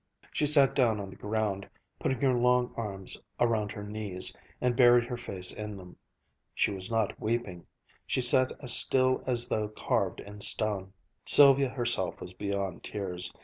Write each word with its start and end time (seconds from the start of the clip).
She 0.31 0.47
sat 0.47 0.73
down 0.73 0.99
on 0.99 1.11
the 1.11 1.15
ground, 1.15 1.69
put 1.99 2.11
her 2.11 2.33
long 2.33 2.73
arms 2.75 3.23
around 3.39 3.71
her 3.73 3.83
knees, 3.83 4.35
and 4.59 4.75
buried 4.75 5.03
her 5.03 5.15
face 5.15 5.53
in 5.53 5.77
them. 5.77 5.95
She 6.55 6.71
was 6.71 6.89
not 6.89 7.19
weeping. 7.21 7.67
She 8.07 8.19
sat 8.21 8.51
as 8.63 8.73
still 8.73 9.23
as 9.27 9.47
though 9.49 9.67
carved 9.67 10.19
in 10.19 10.41
stone. 10.41 10.93
Sylvia 11.23 11.69
herself 11.69 12.19
was 12.19 12.33
beyond 12.33 12.83
tears. 12.83 13.31